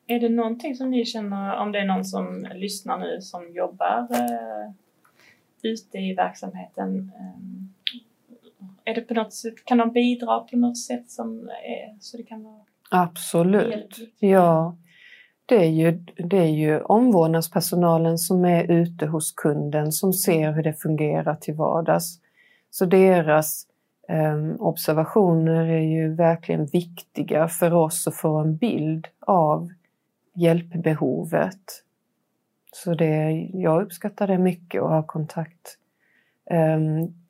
Är 0.08 0.20
det 0.20 0.30
någonting 0.30 0.76
som 0.76 0.92
ni 0.92 1.06
känner, 1.06 1.58
om 1.58 1.72
det 1.72 1.80
är 1.80 1.86
någon 1.86 2.06
som 2.06 2.48
lyssnar 2.56 2.98
nu 2.98 3.22
som 3.22 3.52
jobbar 3.52 4.08
eh, 4.12 4.72
ute 5.62 5.98
i 5.98 6.14
verksamheten, 6.14 7.12
eh, 7.16 7.77
är 8.88 8.96
det 8.96 9.01
på 9.01 9.13
något 9.13 9.34
sätt, 9.34 9.65
kan 9.65 9.77
de 9.77 9.91
bidra 9.91 10.39
på 10.39 10.58
något 10.58 10.77
sätt 10.77 11.10
som 11.10 11.50
är, 11.50 11.98
så 12.00 12.17
det 12.17 12.24
kan 12.24 12.44
vara 12.44 12.62
Absolut, 12.91 13.98
ja. 14.20 14.77
Det 15.46 15.56
är, 15.56 15.70
ju, 15.70 15.91
det 16.15 16.38
är 16.38 16.51
ju 16.51 16.82
omvårdnadspersonalen 16.82 18.17
som 18.17 18.46
är 18.46 18.72
ute 18.72 19.06
hos 19.06 19.32
kunden 19.32 19.91
som 19.91 20.13
ser 20.13 20.51
hur 20.51 20.63
det 20.63 20.74
fungerar 20.74 21.36
till 21.36 21.53
vardags. 21.53 22.20
Så 22.70 22.86
deras 22.86 23.67
eh, 24.10 24.62
observationer 24.62 25.65
är 25.65 25.82
ju 25.82 26.15
verkligen 26.15 26.65
viktiga 26.65 27.48
för 27.48 27.74
oss 27.74 28.08
att 28.08 28.15
få 28.15 28.38
en 28.38 28.58
bild 28.58 29.08
av 29.20 29.70
hjälpbehovet. 30.36 31.84
Så 32.74 32.94
det, 32.94 33.50
jag 33.53 33.82
uppskattar 33.82 34.27
det 34.27 34.38
mycket 34.38 34.82
att 34.82 34.89
ha 34.89 35.03
kontakt. 35.03 35.77
Um, 36.51 37.27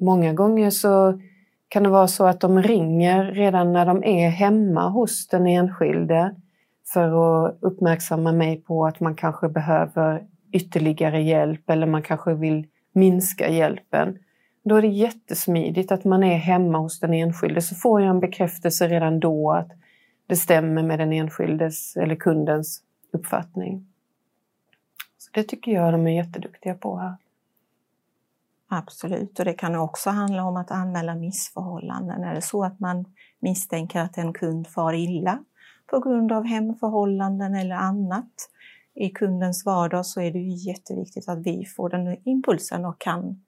Många 0.00 0.32
gånger 0.32 0.70
så 0.70 1.20
kan 1.68 1.82
det 1.82 1.88
vara 1.88 2.08
så 2.08 2.26
att 2.26 2.40
de 2.40 2.62
ringer 2.62 3.24
redan 3.24 3.72
när 3.72 3.86
de 3.86 4.04
är 4.04 4.28
hemma 4.28 4.88
hos 4.88 5.28
den 5.28 5.46
enskilde 5.46 6.34
för 6.92 7.04
att 7.46 7.58
uppmärksamma 7.60 8.32
mig 8.32 8.60
på 8.60 8.86
att 8.86 9.00
man 9.00 9.14
kanske 9.14 9.48
behöver 9.48 10.26
ytterligare 10.52 11.22
hjälp 11.22 11.70
eller 11.70 11.86
man 11.86 12.02
kanske 12.02 12.34
vill 12.34 12.66
minska 12.92 13.48
hjälpen. 13.48 14.18
Då 14.64 14.76
är 14.76 14.82
det 14.82 14.88
jättesmidigt 14.88 15.92
att 15.92 16.04
man 16.04 16.24
är 16.24 16.36
hemma 16.36 16.78
hos 16.78 17.00
den 17.00 17.14
enskilde 17.14 17.62
så 17.62 17.74
får 17.74 18.00
jag 18.00 18.10
en 18.10 18.20
bekräftelse 18.20 18.88
redan 18.88 19.20
då 19.20 19.52
att 19.52 19.70
det 20.26 20.36
stämmer 20.36 20.82
med 20.82 20.98
den 20.98 21.12
enskildes 21.12 21.96
eller 21.96 22.16
kundens 22.16 22.82
uppfattning. 23.12 23.86
Så 25.18 25.30
Det 25.34 25.42
tycker 25.42 25.72
jag 25.72 25.94
de 25.94 26.06
är 26.06 26.16
jätteduktiga 26.16 26.74
på 26.74 26.96
här. 26.96 27.16
Absolut, 28.72 29.38
och 29.38 29.44
det 29.44 29.52
kan 29.52 29.74
också 29.74 30.10
handla 30.10 30.44
om 30.44 30.56
att 30.56 30.70
anmäla 30.70 31.14
missförhållanden. 31.14 32.24
Är 32.24 32.34
det 32.34 32.42
så 32.42 32.64
att 32.64 32.80
man 32.80 33.04
misstänker 33.40 34.00
att 34.00 34.18
en 34.18 34.32
kund 34.32 34.68
far 34.68 34.92
illa 34.92 35.44
på 35.86 36.00
grund 36.00 36.32
av 36.32 36.44
hemförhållanden 36.44 37.54
eller 37.54 37.74
annat 37.74 38.32
i 38.94 39.10
kundens 39.10 39.66
vardag 39.66 40.06
så 40.06 40.20
är 40.20 40.32
det 40.32 40.38
ju 40.38 40.70
jätteviktigt 40.70 41.28
att 41.28 41.38
vi 41.38 41.64
får 41.64 41.88
den 41.88 42.16
impulsen 42.24 42.84
och 42.84 43.00
kan 43.00 43.44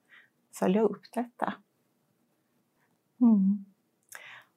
följa 0.58 0.82
upp 0.82 1.02
detta. 1.14 1.54
Mm. 3.20 3.64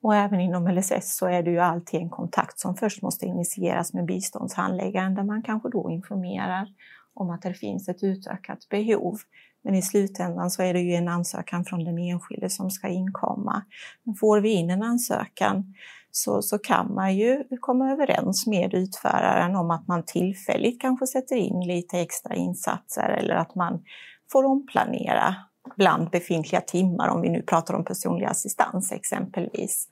Och 0.01 0.15
även 0.15 0.39
inom 0.39 0.67
LSS 0.67 1.17
så 1.17 1.27
är 1.27 1.43
det 1.43 1.51
ju 1.51 1.59
alltid 1.59 2.01
en 2.01 2.09
kontakt 2.09 2.59
som 2.59 2.75
först 2.75 3.01
måste 3.01 3.25
initieras 3.25 3.93
med 3.93 4.05
biståndshandläggaren 4.05 5.15
där 5.15 5.23
man 5.23 5.43
kanske 5.43 5.69
då 5.69 5.89
informerar 5.91 6.67
om 7.13 7.29
att 7.29 7.41
det 7.41 7.53
finns 7.53 7.89
ett 7.89 8.03
utökat 8.03 8.69
behov. 8.69 9.17
Men 9.65 9.75
i 9.75 9.81
slutändan 9.81 10.51
så 10.51 10.63
är 10.63 10.73
det 10.73 10.79
ju 10.79 10.93
en 10.93 11.07
ansökan 11.07 11.65
från 11.65 11.83
den 11.83 11.97
enskilde 11.97 12.49
som 12.49 12.69
ska 12.69 12.87
inkomma. 12.87 13.61
Men 14.03 14.15
får 14.15 14.39
vi 14.41 14.49
in 14.49 14.69
en 14.69 14.83
ansökan 14.83 15.73
så, 16.11 16.41
så 16.41 16.57
kan 16.57 16.93
man 16.93 17.15
ju 17.15 17.43
komma 17.59 17.91
överens 17.91 18.47
med 18.47 18.73
utföraren 18.73 19.55
om 19.55 19.71
att 19.71 19.87
man 19.87 20.03
tillfälligt 20.05 20.81
kanske 20.81 21.07
sätter 21.07 21.35
in 21.35 21.67
lite 21.67 21.99
extra 21.99 22.35
insatser 22.35 23.09
eller 23.09 23.35
att 23.35 23.55
man 23.55 23.83
får 24.31 24.45
omplanera 24.45 25.35
bland 25.77 26.09
befintliga 26.09 26.61
timmar 26.61 27.09
om 27.09 27.21
vi 27.21 27.29
nu 27.29 27.41
pratar 27.41 27.73
om 27.73 27.85
personlig 27.85 28.25
assistans 28.25 28.91
exempelvis. 28.91 29.87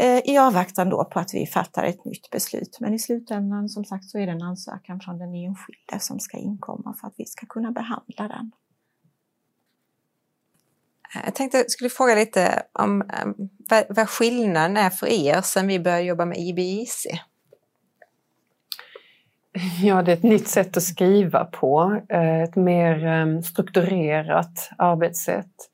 Eh, 0.00 0.20
I 0.24 0.38
avvaktan 0.38 0.88
då 0.88 1.04
på 1.04 1.18
att 1.18 1.34
vi 1.34 1.46
fattar 1.46 1.84
ett 1.84 2.04
nytt 2.04 2.30
beslut. 2.30 2.78
Men 2.80 2.94
i 2.94 2.98
slutändan 2.98 3.68
som 3.68 3.84
sagt 3.84 4.04
så 4.04 4.18
är 4.18 4.26
det 4.26 4.32
en 4.32 4.42
ansökan 4.42 5.00
från 5.00 5.18
den 5.18 5.34
enskilde 5.34 6.00
som 6.00 6.20
ska 6.20 6.36
inkomma 6.36 6.94
för 7.00 7.06
att 7.06 7.14
vi 7.16 7.24
ska 7.24 7.46
kunna 7.46 7.70
behandla 7.70 8.28
den. 8.28 8.52
Jag 11.24 11.34
tänkte 11.34 11.58
jag 11.58 11.70
skulle 11.70 11.90
fråga 11.90 12.14
lite 12.14 12.62
om 12.72 13.02
eh, 13.02 13.26
vad, 13.70 13.84
vad 13.96 14.08
skillnaden 14.08 14.76
är 14.76 14.90
för 14.90 15.06
er 15.06 15.40
sen 15.40 15.66
vi 15.66 15.80
började 15.80 16.02
jobba 16.02 16.24
med 16.24 16.38
IBIC? 16.38 17.06
Ja, 19.82 20.02
det 20.02 20.12
är 20.12 20.16
ett 20.16 20.22
nytt 20.22 20.48
sätt 20.48 20.76
att 20.76 20.82
skriva 20.82 21.44
på. 21.44 22.00
Eh, 22.08 22.42
ett 22.42 22.56
mer 22.56 23.42
strukturerat 23.42 24.70
arbetssätt. 24.78 25.70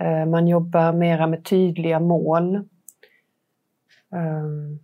Eh, 0.00 0.26
man 0.26 0.48
jobbar 0.48 0.92
mera 0.92 1.26
med 1.26 1.44
tydliga 1.44 2.00
mål. 2.00 2.68
Ehm. 4.12 4.78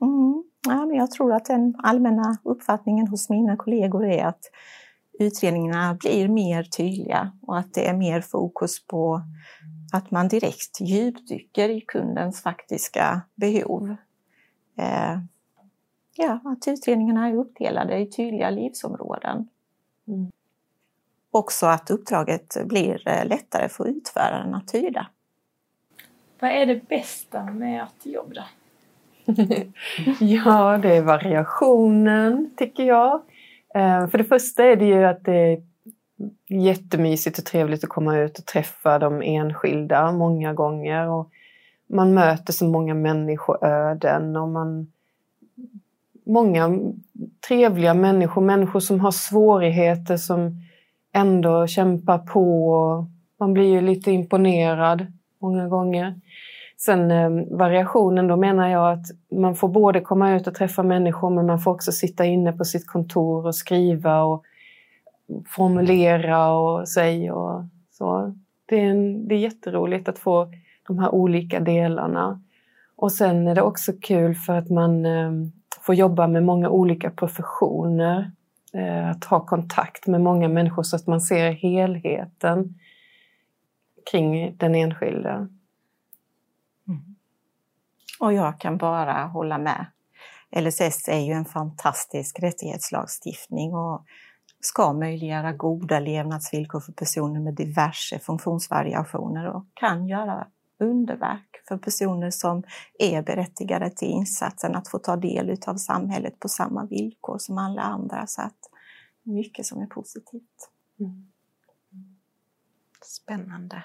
Mm. 0.00 0.44
Ja, 0.66 0.86
men 0.86 0.96
jag 0.96 1.10
tror 1.10 1.32
att 1.32 1.44
den 1.44 1.74
allmänna 1.78 2.38
uppfattningen 2.42 3.08
hos 3.08 3.30
mina 3.30 3.56
kollegor 3.56 4.04
är 4.04 4.24
att 4.24 4.40
utredningarna 5.18 5.94
blir 5.94 6.28
mer 6.28 6.62
tydliga 6.62 7.32
och 7.42 7.58
att 7.58 7.74
det 7.74 7.88
är 7.88 7.94
mer 7.94 8.20
fokus 8.20 8.86
på 8.86 9.22
att 9.92 10.10
man 10.10 10.28
direkt 10.28 10.80
djupdyker 10.80 11.68
i 11.68 11.80
kundens 11.80 12.42
faktiska 12.42 13.22
behov. 13.34 13.96
Eh, 14.78 15.18
ja, 16.16 16.40
att 16.44 16.68
utredningarna 16.68 17.28
är 17.28 17.34
uppdelade 17.34 17.98
i 17.98 18.06
tydliga 18.10 18.50
livsområden. 18.50 19.48
Mm. 20.08 20.30
Också 21.30 21.66
att 21.66 21.90
uppdraget 21.90 22.56
blir 22.64 23.08
eh, 23.08 23.26
lättare 23.26 23.68
för 23.68 23.88
utföraren 23.88 24.54
att 24.54 24.68
tyda. 24.68 25.06
Vad 26.40 26.50
är 26.50 26.66
det 26.66 26.88
bästa 26.88 27.44
med 27.44 27.82
ert 27.82 28.06
jobb 28.06 28.34
då? 28.34 28.42
ja, 30.20 30.78
det 30.82 30.96
är 30.96 31.02
variationen 31.02 32.50
tycker 32.56 32.82
jag. 32.82 33.14
Eh, 33.74 34.06
för 34.06 34.18
det 34.18 34.24
första 34.24 34.64
är 34.64 34.76
det 34.76 34.84
ju 34.84 35.04
att 35.04 35.24
det 35.24 35.36
är 35.36 35.62
jättemysigt 36.48 37.38
och 37.38 37.44
trevligt 37.44 37.84
att 37.84 37.90
komma 37.90 38.18
ut 38.18 38.38
och 38.38 38.46
träffa 38.46 38.98
de 38.98 39.22
enskilda 39.22 40.12
många 40.12 40.52
gånger. 40.52 41.08
Och 41.08 41.30
man 41.86 42.14
möter 42.14 42.52
så 42.52 42.64
många 42.64 42.94
människoöden 42.94 44.36
och 44.36 44.48
man 44.48 44.92
många 46.26 46.78
trevliga 47.48 47.94
människor, 47.94 48.42
människor 48.42 48.80
som 48.80 49.00
har 49.00 49.10
svårigheter 49.10 50.16
som 50.16 50.62
ändå 51.12 51.66
kämpar 51.66 52.18
på. 52.18 53.06
Man 53.40 53.54
blir 53.54 53.68
ju 53.68 53.80
lite 53.80 54.10
imponerad 54.10 55.06
många 55.44 55.68
gånger. 55.68 56.14
Sen 56.76 57.10
eh, 57.10 57.30
variationen, 57.50 58.26
då 58.26 58.36
menar 58.36 58.68
jag 58.68 58.92
att 58.92 59.06
man 59.30 59.54
får 59.54 59.68
både 59.68 60.00
komma 60.00 60.34
ut 60.36 60.46
och 60.46 60.54
träffa 60.54 60.82
människor 60.82 61.30
men 61.30 61.46
man 61.46 61.58
får 61.58 61.70
också 61.70 61.92
sitta 61.92 62.24
inne 62.24 62.52
på 62.52 62.64
sitt 62.64 62.86
kontor 62.86 63.46
och 63.46 63.54
skriva 63.54 64.22
och 64.22 64.44
formulera 65.46 66.52
och 66.52 66.88
säga 66.88 67.34
och 67.34 67.64
så. 67.90 68.34
Det 68.66 68.80
är, 68.80 68.90
en, 68.90 69.28
det 69.28 69.34
är 69.34 69.38
jätteroligt 69.38 70.08
att 70.08 70.18
få 70.18 70.48
de 70.86 70.98
här 70.98 71.14
olika 71.14 71.60
delarna. 71.60 72.40
Och 72.96 73.12
sen 73.12 73.48
är 73.48 73.54
det 73.54 73.62
också 73.62 73.92
kul 74.02 74.34
för 74.34 74.52
att 74.52 74.70
man 74.70 75.06
eh, 75.06 75.32
får 75.80 75.94
jobba 75.94 76.26
med 76.26 76.42
många 76.42 76.68
olika 76.68 77.10
professioner. 77.10 78.30
Eh, 78.72 79.10
att 79.10 79.24
ha 79.24 79.40
kontakt 79.40 80.06
med 80.06 80.20
många 80.20 80.48
människor 80.48 80.82
så 80.82 80.96
att 80.96 81.06
man 81.06 81.20
ser 81.20 81.50
helheten 81.50 82.74
kring 84.10 84.56
den 84.56 84.74
enskilde. 84.74 85.30
Mm. 86.88 87.16
Och 88.20 88.32
jag 88.32 88.60
kan 88.60 88.76
bara 88.76 89.26
hålla 89.26 89.58
med. 89.58 89.86
LSS 90.56 91.08
är 91.08 91.20
ju 91.20 91.32
en 91.32 91.44
fantastisk 91.44 92.38
rättighetslagstiftning 92.40 93.74
och 93.74 94.04
ska 94.60 94.92
möjliggöra 94.92 95.52
goda 95.52 96.00
levnadsvillkor 96.00 96.80
för 96.80 96.92
personer 96.92 97.40
med 97.40 97.54
diverse 97.54 98.18
funktionsvariationer 98.18 99.46
och 99.46 99.64
kan 99.74 100.06
göra 100.06 100.46
underverk 100.78 101.62
för 101.68 101.76
personer 101.76 102.30
som 102.30 102.62
är 102.98 103.22
berättigade 103.22 103.90
till 103.90 104.08
insatsen 104.08 104.74
att 104.74 104.88
få 104.88 104.98
ta 104.98 105.16
del 105.16 105.56
av 105.66 105.76
samhället 105.76 106.40
på 106.40 106.48
samma 106.48 106.86
villkor 106.86 107.38
som 107.38 107.58
alla 107.58 107.82
andra. 107.82 108.26
Så 108.26 108.42
att 108.42 108.58
mycket 109.22 109.66
som 109.66 109.82
är 109.82 109.86
positivt. 109.86 110.70
Mm. 111.00 111.33
Spännande. 113.04 113.84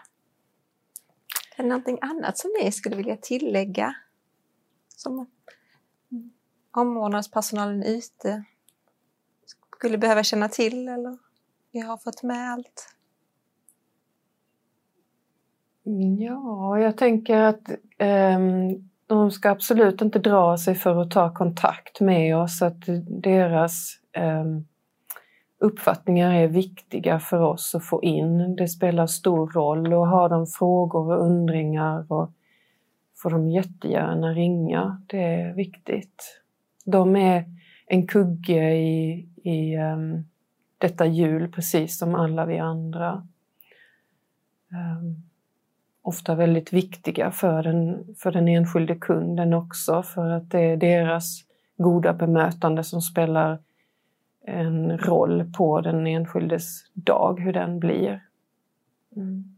Är 1.55 1.63
det 1.63 1.69
någonting 1.69 1.97
annat 2.01 2.38
som 2.38 2.51
ni 2.62 2.71
skulle 2.71 2.95
vilja 2.95 3.17
tillägga? 3.17 3.95
Som 4.88 5.27
omvårdnadspersonalen 6.71 7.84
ute 7.84 8.43
skulle 9.45 9.97
behöva 9.97 10.23
känna 10.23 10.49
till 10.49 10.88
eller 10.88 11.17
vi 11.71 11.79
har 11.79 11.97
fått 11.97 12.23
med 12.23 12.51
allt? 12.51 12.95
Ja, 16.19 16.79
jag 16.79 16.97
tänker 16.97 17.38
att 17.38 17.69
eh, 17.97 18.39
de 19.08 19.32
ska 19.32 19.49
absolut 19.49 20.01
inte 20.01 20.19
dra 20.19 20.58
sig 20.58 20.75
för 20.75 21.01
att 21.01 21.12
ta 21.12 21.34
kontakt 21.34 22.01
med 22.01 22.38
oss. 22.38 22.62
Att 22.62 22.82
deras 23.08 23.99
eh, 24.12 24.45
uppfattningar 25.59 26.33
är 26.33 26.47
viktiga 26.47 27.19
för 27.19 27.41
oss 27.41 27.75
att 27.75 27.85
få 27.85 28.03
in. 28.03 28.55
Det 28.55 28.67
spelar 28.67 29.07
stor 29.07 29.51
roll 29.51 29.93
och 29.93 30.07
har 30.07 30.29
de 30.29 30.47
frågor 30.47 31.11
och 31.11 31.25
undringar 31.25 32.11
och 32.11 32.31
får 33.17 33.29
de 33.29 33.49
jättegärna 33.49 34.33
ringa. 34.33 35.01
Det 35.07 35.23
är 35.23 35.53
viktigt. 35.53 36.41
De 36.85 37.15
är 37.15 37.45
en 37.87 38.07
kugge 38.07 38.71
i, 38.73 39.27
i 39.43 39.77
um, 39.77 40.25
detta 40.77 41.05
hjul 41.05 41.51
precis 41.51 41.97
som 41.97 42.15
alla 42.15 42.45
vi 42.45 42.59
andra. 42.59 43.27
Um, 44.71 45.23
ofta 46.01 46.35
väldigt 46.35 46.73
viktiga 46.73 47.31
för 47.31 47.63
den, 47.63 48.15
för 48.17 48.31
den 48.31 48.47
enskilde 48.47 48.95
kunden 48.95 49.53
också 49.53 50.03
för 50.03 50.29
att 50.29 50.51
det 50.51 50.59
är 50.59 50.77
deras 50.77 51.43
goda 51.77 52.13
bemötande 52.13 52.83
som 52.83 53.01
spelar 53.01 53.59
en 54.49 54.97
roll 54.97 55.51
på 55.57 55.81
den 55.81 56.07
enskildes 56.07 56.83
dag, 56.93 57.39
hur 57.39 57.53
den 57.53 57.79
blir. 57.79 58.23
Mm. 59.15 59.55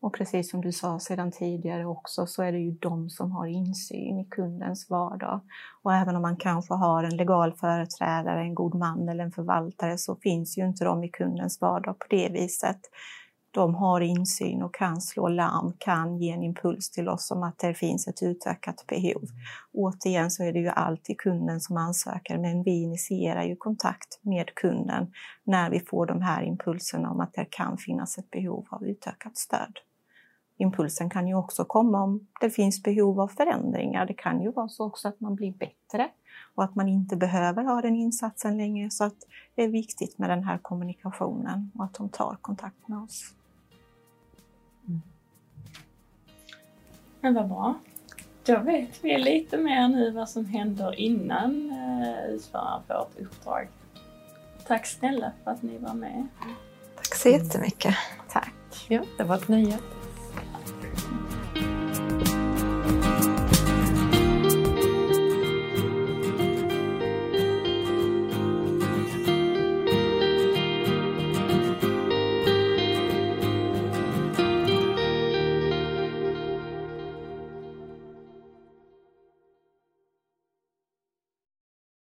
Och 0.00 0.14
precis 0.14 0.50
som 0.50 0.60
du 0.60 0.72
sa 0.72 0.98
sedan 0.98 1.32
tidigare 1.32 1.84
också 1.86 2.26
så 2.26 2.42
är 2.42 2.52
det 2.52 2.58
ju 2.58 2.70
de 2.70 3.10
som 3.10 3.32
har 3.32 3.46
insyn 3.46 4.18
i 4.18 4.24
kundens 4.24 4.90
vardag. 4.90 5.40
Och 5.82 5.94
även 5.94 6.16
om 6.16 6.22
man 6.22 6.36
kanske 6.36 6.74
har 6.74 7.04
en 7.04 7.16
legal 7.16 7.52
företrädare, 7.52 8.40
en 8.40 8.54
god 8.54 8.74
man 8.74 9.08
eller 9.08 9.24
en 9.24 9.32
förvaltare 9.32 9.98
så 9.98 10.16
finns 10.16 10.58
ju 10.58 10.66
inte 10.66 10.84
de 10.84 11.04
i 11.04 11.08
kundens 11.08 11.60
vardag 11.60 11.98
på 11.98 12.06
det 12.10 12.28
viset 12.32 12.80
de 13.54 13.74
har 13.74 14.00
insyn 14.00 14.62
och 14.62 14.74
kan 14.74 15.00
slå 15.00 15.28
larm, 15.28 15.72
kan 15.78 16.18
ge 16.18 16.30
en 16.30 16.42
impuls 16.42 16.90
till 16.90 17.08
oss 17.08 17.30
om 17.30 17.42
att 17.42 17.58
det 17.58 17.74
finns 17.74 18.08
ett 18.08 18.22
utökat 18.22 18.84
behov. 18.86 19.22
Återigen 19.72 20.30
så 20.30 20.44
är 20.44 20.52
det 20.52 20.58
ju 20.58 20.68
alltid 20.68 21.18
kunden 21.18 21.60
som 21.60 21.76
ansöker, 21.76 22.38
men 22.38 22.62
vi 22.62 22.82
initierar 22.82 23.42
ju 23.42 23.56
kontakt 23.56 24.20
med 24.22 24.54
kunden 24.54 25.12
när 25.44 25.70
vi 25.70 25.80
får 25.80 26.06
de 26.06 26.22
här 26.22 26.42
impulserna 26.42 27.10
om 27.10 27.20
att 27.20 27.34
det 27.34 27.46
kan 27.50 27.78
finnas 27.78 28.18
ett 28.18 28.30
behov 28.30 28.66
av 28.70 28.84
utökat 28.86 29.36
stöd. 29.36 29.78
Impulsen 30.56 31.10
kan 31.10 31.28
ju 31.28 31.34
också 31.34 31.64
komma 31.64 32.02
om 32.02 32.26
det 32.40 32.50
finns 32.50 32.82
behov 32.82 33.20
av 33.20 33.28
förändringar. 33.28 34.06
Det 34.06 34.14
kan 34.14 34.42
ju 34.42 34.52
vara 34.52 34.68
så 34.68 34.86
också 34.86 35.08
att 35.08 35.20
man 35.20 35.34
blir 35.34 35.52
bättre 35.52 36.08
och 36.54 36.64
att 36.64 36.74
man 36.74 36.88
inte 36.88 37.16
behöver 37.16 37.64
ha 37.64 37.82
den 37.82 37.96
insatsen 37.96 38.56
längre. 38.56 38.90
Så 38.90 39.04
att 39.04 39.16
det 39.54 39.62
är 39.62 39.68
viktigt 39.68 40.18
med 40.18 40.30
den 40.30 40.44
här 40.44 40.58
kommunikationen 40.58 41.70
och 41.74 41.84
att 41.84 41.94
de 41.94 42.08
tar 42.08 42.36
kontakt 42.40 42.88
med 42.88 42.98
oss. 42.98 43.34
Men 47.22 47.34
vad 47.34 47.48
bra. 47.48 47.74
Då 48.44 48.58
vet 48.58 49.04
vi 49.04 49.18
lite 49.18 49.56
mer 49.56 49.88
nu 49.88 50.10
vad 50.10 50.28
som 50.28 50.44
händer 50.46 51.00
innan 51.00 51.70
eh, 51.70 52.34
utföraren 52.34 52.82
får 52.86 52.94
ett 52.94 53.26
uppdrag. 53.26 53.68
Tack 54.66 54.86
snälla 54.86 55.32
för 55.44 55.50
att 55.50 55.62
ni 55.62 55.78
var 55.78 55.94
med. 55.94 56.26
Tack 56.96 57.14
så 57.14 57.28
jättemycket. 57.28 57.94
Tack. 58.28 58.86
Ja, 58.88 59.02
det 59.18 59.24
var 59.24 59.36
ett 59.36 59.48
nöje. 59.48 59.78